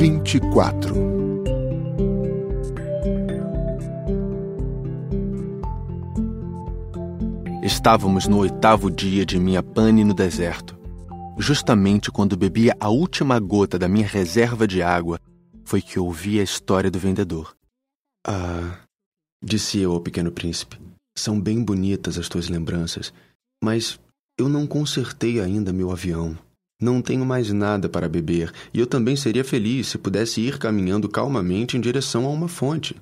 24 0.00 0.94
Estávamos 7.62 8.26
no 8.26 8.38
oitavo 8.38 8.90
dia 8.90 9.26
de 9.26 9.38
minha 9.38 9.62
pane 9.62 10.02
no 10.02 10.14
deserto. 10.14 10.74
Justamente 11.38 12.10
quando 12.10 12.34
bebia 12.34 12.74
a 12.80 12.88
última 12.88 13.38
gota 13.38 13.78
da 13.78 13.88
minha 13.88 14.06
reserva 14.06 14.66
de 14.66 14.82
água, 14.82 15.20
foi 15.66 15.82
que 15.82 16.00
ouvi 16.00 16.40
a 16.40 16.42
história 16.42 16.90
do 16.90 16.98
vendedor. 16.98 17.54
Ah, 18.26 18.78
disse 19.44 19.80
eu 19.80 19.92
ao 19.92 20.00
pequeno 20.00 20.32
príncipe, 20.32 20.80
são 21.14 21.38
bem 21.38 21.62
bonitas 21.62 22.16
as 22.16 22.26
tuas 22.26 22.48
lembranças, 22.48 23.12
mas 23.62 24.00
eu 24.38 24.48
não 24.48 24.66
consertei 24.66 25.42
ainda 25.42 25.74
meu 25.74 25.92
avião. 25.92 26.38
Não 26.80 27.02
tenho 27.02 27.26
mais 27.26 27.52
nada 27.52 27.88
para 27.88 28.08
beber, 28.08 28.52
e 28.72 28.80
eu 28.80 28.86
também 28.86 29.14
seria 29.14 29.44
feliz 29.44 29.88
se 29.88 29.98
pudesse 29.98 30.40
ir 30.40 30.58
caminhando 30.58 31.08
calmamente 31.08 31.76
em 31.76 31.80
direção 31.80 32.24
a 32.24 32.30
uma 32.30 32.48
fonte. 32.48 32.96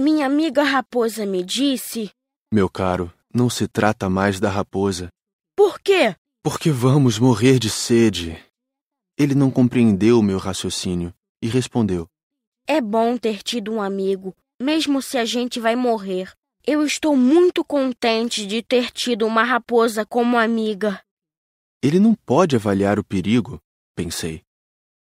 Minha 0.00 0.26
amiga 0.26 0.62
raposa 0.62 1.26
me 1.26 1.42
disse. 1.42 2.10
Meu 2.52 2.68
caro, 2.68 3.12
não 3.34 3.50
se 3.50 3.66
trata 3.66 4.08
mais 4.08 4.38
da 4.38 4.48
raposa. 4.48 5.08
Por 5.56 5.80
quê? 5.80 6.14
Porque 6.44 6.70
vamos 6.70 7.18
morrer 7.18 7.58
de 7.58 7.68
sede. 7.68 8.38
Ele 9.18 9.34
não 9.34 9.50
compreendeu 9.50 10.18
o 10.18 10.22
meu 10.22 10.38
raciocínio 10.38 11.12
e 11.42 11.48
respondeu: 11.48 12.06
É 12.66 12.80
bom 12.80 13.16
ter 13.16 13.42
tido 13.42 13.72
um 13.72 13.82
amigo, 13.82 14.34
mesmo 14.60 15.02
se 15.02 15.18
a 15.18 15.24
gente 15.24 15.58
vai 15.58 15.74
morrer. 15.74 16.32
Eu 16.64 16.84
estou 16.84 17.16
muito 17.16 17.64
contente 17.64 18.46
de 18.46 18.62
ter 18.62 18.90
tido 18.92 19.26
uma 19.26 19.42
raposa 19.42 20.06
como 20.06 20.38
amiga. 20.38 21.00
Ele 21.82 21.98
não 21.98 22.14
pode 22.14 22.54
avaliar 22.54 22.96
o 22.98 23.04
perigo, 23.04 23.60
pensei. 23.96 24.44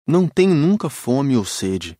Não 0.05 0.27
tem 0.27 0.49
nunca 0.49 0.89
fome 0.89 1.37
ou 1.37 1.45
sede. 1.45 1.97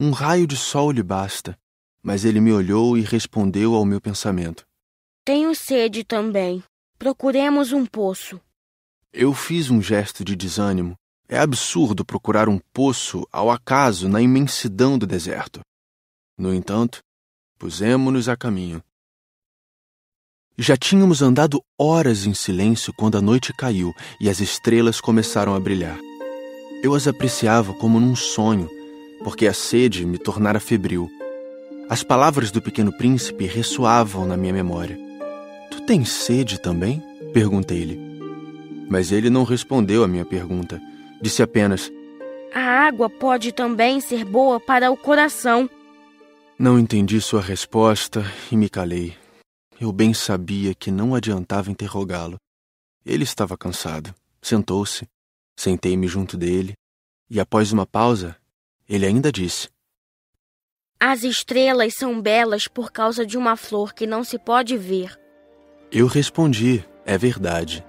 Um 0.00 0.10
raio 0.10 0.48
de 0.48 0.56
sol 0.56 0.90
lhe 0.90 1.02
basta. 1.02 1.56
Mas 2.02 2.24
ele 2.24 2.40
me 2.40 2.52
olhou 2.52 2.98
e 2.98 3.02
respondeu 3.02 3.74
ao 3.74 3.84
meu 3.84 4.00
pensamento. 4.00 4.66
Tenho 5.24 5.54
sede 5.54 6.02
também. 6.02 6.64
Procuremos 6.98 7.72
um 7.72 7.86
poço. 7.86 8.40
Eu 9.12 9.32
fiz 9.32 9.70
um 9.70 9.80
gesto 9.80 10.24
de 10.24 10.34
desânimo. 10.34 10.96
É 11.28 11.38
absurdo 11.38 12.04
procurar 12.04 12.48
um 12.48 12.58
poço 12.72 13.24
ao 13.30 13.50
acaso 13.50 14.08
na 14.08 14.20
imensidão 14.20 14.98
do 14.98 15.06
deserto. 15.06 15.60
No 16.36 16.52
entanto, 16.52 17.00
pusemos-nos 17.58 18.28
a 18.28 18.36
caminho. 18.36 18.82
Já 20.58 20.76
tínhamos 20.76 21.22
andado 21.22 21.62
horas 21.78 22.26
em 22.26 22.34
silêncio 22.34 22.92
quando 22.92 23.16
a 23.16 23.22
noite 23.22 23.52
caiu 23.52 23.94
e 24.20 24.28
as 24.28 24.40
estrelas 24.40 25.00
começaram 25.00 25.54
a 25.54 25.60
brilhar. 25.60 25.98
Eu 26.82 26.94
as 26.94 27.06
apreciava 27.06 27.72
como 27.74 28.00
num 28.00 28.14
sonho, 28.16 28.68
porque 29.22 29.46
a 29.46 29.52
sede 29.52 30.04
me 30.04 30.18
tornara 30.18 30.60
febril. 30.60 31.10
As 31.88 32.02
palavras 32.02 32.50
do 32.50 32.62
pequeno 32.62 32.92
príncipe 32.96 33.46
ressoavam 33.46 34.26
na 34.26 34.36
minha 34.36 34.52
memória. 34.52 34.98
Tu 35.70 35.80
tens 35.82 36.10
sede 36.10 36.60
também? 36.60 37.02
perguntei-lhe. 37.32 37.98
Mas 38.88 39.12
ele 39.12 39.30
não 39.30 39.44
respondeu 39.44 40.02
à 40.02 40.08
minha 40.08 40.24
pergunta. 40.24 40.80
Disse 41.22 41.42
apenas: 41.42 41.92
A 42.54 42.60
água 42.60 43.08
pode 43.08 43.52
também 43.52 44.00
ser 44.00 44.24
boa 44.24 44.58
para 44.58 44.90
o 44.90 44.96
coração. 44.96 45.68
Não 46.58 46.78
entendi 46.78 47.20
sua 47.20 47.40
resposta 47.40 48.24
e 48.50 48.56
me 48.56 48.68
calei. 48.68 49.19
Eu 49.80 49.90
bem 49.92 50.12
sabia 50.12 50.74
que 50.74 50.90
não 50.90 51.14
adiantava 51.14 51.70
interrogá-lo. 51.70 52.36
Ele 53.02 53.24
estava 53.24 53.56
cansado. 53.56 54.14
Sentou-se. 54.42 55.08
Sentei-me 55.56 56.06
junto 56.06 56.36
dele. 56.36 56.74
E 57.30 57.40
após 57.40 57.72
uma 57.72 57.86
pausa, 57.86 58.36
ele 58.86 59.06
ainda 59.06 59.32
disse: 59.32 59.70
As 61.00 61.22
estrelas 61.24 61.94
são 61.94 62.20
belas 62.20 62.68
por 62.68 62.92
causa 62.92 63.24
de 63.24 63.38
uma 63.38 63.56
flor 63.56 63.94
que 63.94 64.06
não 64.06 64.22
se 64.22 64.38
pode 64.38 64.76
ver. 64.76 65.18
Eu 65.90 66.06
respondi: 66.06 66.84
É 67.06 67.16
verdade. 67.16 67.82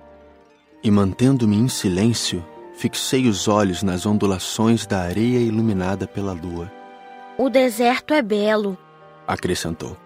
E 0.82 0.90
mantendo-me 0.90 1.58
em 1.58 1.68
silêncio, 1.68 2.42
fixei 2.74 3.28
os 3.28 3.50
olhos 3.50 3.84
nas 3.84 4.06
ondulações 4.06 4.86
da 4.88 5.02
areia 5.02 5.40
iluminada 5.40 6.08
pela 6.08 6.32
lua. 6.32 6.72
O 7.38 7.50
deserto 7.50 8.14
é 8.14 8.22
belo, 8.22 8.78
acrescentou. 9.28 9.98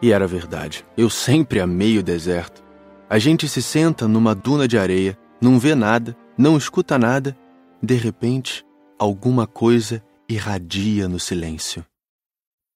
E 0.00 0.12
era 0.12 0.26
verdade. 0.26 0.84
Eu 0.96 1.10
sempre 1.10 1.60
amei 1.60 1.98
o 1.98 2.02
deserto. 2.02 2.62
A 3.10 3.18
gente 3.18 3.48
se 3.48 3.62
senta 3.62 4.06
numa 4.06 4.34
duna 4.34 4.68
de 4.68 4.78
areia, 4.78 5.18
não 5.40 5.58
vê 5.58 5.74
nada, 5.74 6.16
não 6.36 6.56
escuta 6.56 6.98
nada. 6.98 7.36
De 7.82 7.94
repente, 7.94 8.64
alguma 8.98 9.46
coisa 9.46 10.04
irradia 10.28 11.08
no 11.08 11.18
silêncio. 11.18 11.84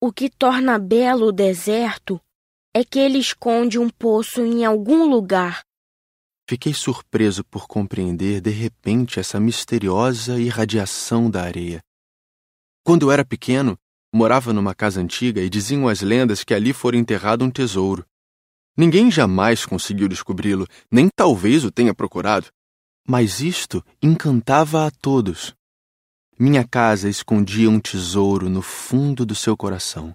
O 0.00 0.12
que 0.12 0.28
torna 0.28 0.78
belo 0.78 1.26
o 1.26 1.32
deserto 1.32 2.20
é 2.74 2.84
que 2.84 2.98
ele 2.98 3.18
esconde 3.18 3.78
um 3.78 3.88
poço 3.88 4.40
em 4.40 4.64
algum 4.64 5.08
lugar. 5.08 5.62
Fiquei 6.48 6.74
surpreso 6.74 7.44
por 7.44 7.68
compreender 7.68 8.40
de 8.40 8.50
repente 8.50 9.20
essa 9.20 9.38
misteriosa 9.38 10.40
irradiação 10.40 11.30
da 11.30 11.42
areia. 11.42 11.80
Quando 12.84 13.06
eu 13.06 13.12
era 13.12 13.24
pequeno, 13.24 13.78
Morava 14.14 14.52
numa 14.52 14.74
casa 14.74 15.00
antiga 15.00 15.40
e 15.40 15.48
diziam 15.48 15.88
as 15.88 16.02
lendas 16.02 16.44
que 16.44 16.52
ali 16.52 16.72
fora 16.72 16.96
enterrado 16.96 17.44
um 17.44 17.50
tesouro. 17.50 18.04
Ninguém 18.76 19.10
jamais 19.10 19.64
conseguiu 19.64 20.08
descobri-lo, 20.08 20.66
nem 20.90 21.08
talvez 21.08 21.64
o 21.64 21.70
tenha 21.70 21.94
procurado. 21.94 22.48
Mas 23.08 23.40
isto 23.40 23.84
encantava 24.02 24.86
a 24.86 24.90
todos. 24.90 25.54
Minha 26.38 26.66
casa 26.66 27.08
escondia 27.08 27.70
um 27.70 27.80
tesouro 27.80 28.48
no 28.50 28.62
fundo 28.62 29.24
do 29.24 29.34
seu 29.34 29.56
coração. 29.56 30.14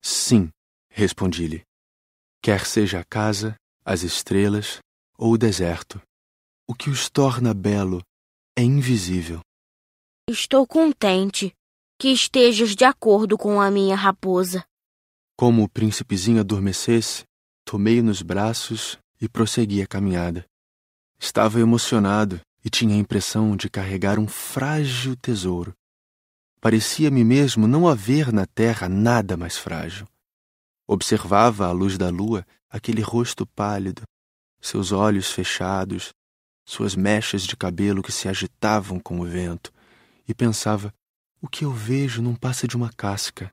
Sim, 0.00 0.50
respondi-lhe. 0.88 1.62
Quer 2.40 2.66
seja 2.66 3.00
a 3.00 3.04
casa, 3.04 3.56
as 3.84 4.02
estrelas 4.02 4.78
ou 5.16 5.32
o 5.32 5.38
deserto, 5.38 6.00
o 6.68 6.74
que 6.74 6.90
os 6.90 7.08
torna 7.08 7.54
belo 7.54 8.02
é 8.56 8.62
invisível. 8.62 9.40
Estou 10.28 10.66
contente, 10.66 11.52
que 12.02 12.08
estejas 12.08 12.74
de 12.74 12.84
acordo 12.84 13.38
com 13.38 13.60
a 13.60 13.70
minha 13.70 13.94
raposa. 13.94 14.64
Como 15.36 15.62
o 15.62 15.68
príncipezinho 15.68 16.40
adormecesse, 16.40 17.22
tomei-o 17.64 18.02
nos 18.02 18.22
braços 18.22 18.98
e 19.20 19.28
prossegui 19.28 19.80
a 19.80 19.86
caminhada. 19.86 20.44
Estava 21.16 21.60
emocionado 21.60 22.40
e 22.64 22.68
tinha 22.68 22.96
a 22.96 22.98
impressão 22.98 23.56
de 23.56 23.70
carregar 23.70 24.18
um 24.18 24.26
frágil 24.26 25.14
tesouro. 25.14 25.72
Parecia-me 26.60 27.22
mesmo 27.22 27.68
não 27.68 27.86
haver 27.86 28.32
na 28.32 28.46
terra 28.46 28.88
nada 28.88 29.36
mais 29.36 29.56
frágil. 29.56 30.08
Observava 30.88 31.68
à 31.68 31.70
luz 31.70 31.96
da 31.96 32.10
lua 32.10 32.44
aquele 32.68 33.00
rosto 33.00 33.46
pálido, 33.46 34.02
seus 34.60 34.90
olhos 34.90 35.30
fechados, 35.30 36.12
suas 36.66 36.96
mechas 36.96 37.42
de 37.44 37.56
cabelo 37.56 38.02
que 38.02 38.10
se 38.10 38.28
agitavam 38.28 38.98
com 38.98 39.20
o 39.20 39.24
vento, 39.24 39.72
e 40.26 40.34
pensava 40.34 40.92
o 41.42 41.48
que 41.48 41.64
eu 41.64 41.72
vejo 41.72 42.22
não 42.22 42.36
passa 42.36 42.68
de 42.68 42.76
uma 42.76 42.90
casca. 42.96 43.52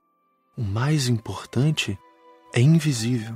O 0.56 0.62
mais 0.62 1.08
importante 1.08 1.98
é 2.54 2.62
invisível. 2.62 3.36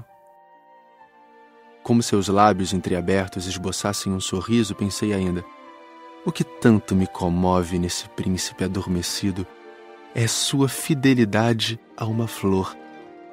Como 1.81 2.03
seus 2.03 2.27
lábios 2.27 2.71
entreabertos 2.71 3.47
esboçassem 3.47 4.13
um 4.13 4.19
sorriso, 4.19 4.75
pensei 4.75 5.11
ainda: 5.11 5.43
o 6.23 6.31
que 6.31 6.43
tanto 6.43 6.95
me 6.95 7.07
comove 7.07 7.79
nesse 7.79 8.07
príncipe 8.09 8.63
adormecido 8.63 9.45
é 10.13 10.27
sua 10.27 10.69
fidelidade 10.69 11.79
a 11.97 12.05
uma 12.05 12.27
flor. 12.27 12.77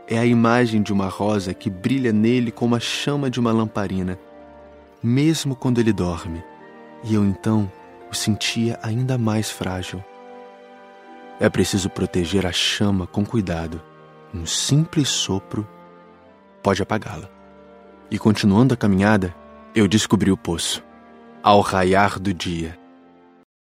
É 0.09 0.19
a 0.19 0.25
imagem 0.25 0.83
de 0.83 0.93
uma 0.93 1.07
rosa 1.07 1.53
que 1.53 1.69
brilha 1.69 2.13
nele 2.13 2.51
como 2.51 2.75
a 2.75 2.81
chama 2.81 3.31
de 3.31 3.39
uma 3.39 3.53
lamparina, 3.53 4.19
mesmo 5.03 5.55
quando 5.55 5.79
ele 5.79 5.93
dorme. 5.93 6.43
E 7.05 7.15
eu 7.15 7.25
então 7.25 7.71
o 8.11 8.15
sentia 8.15 8.79
ainda 8.83 9.19
mais 9.19 9.51
frágil. 9.51 10.03
É 11.41 11.49
preciso 11.49 11.89
proteger 11.89 12.47
a 12.47 12.53
chama 12.53 13.07
com 13.07 13.25
cuidado. 13.25 13.81
Um 14.33 14.45
simples 14.45 15.09
sopro 15.09 15.67
pode 16.63 16.83
apagá-la. 16.83 17.31
E 18.11 18.19
continuando 18.19 18.75
a 18.75 18.77
caminhada, 18.77 19.35
eu 19.75 19.89
descobri 19.89 20.31
o 20.31 20.37
poço. 20.37 20.85
Ao 21.43 21.63
raiar 21.63 22.21
do 22.21 22.35
dia, 22.35 22.79